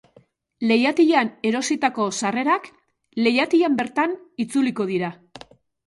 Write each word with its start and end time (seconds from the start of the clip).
Leihatilan 0.71 1.29
erositako 1.51 2.09
sarrerak 2.21 2.67
leihatilan 3.27 3.79
bertan 3.85 4.21
itzuliko 4.47 4.93
dira. 4.95 5.17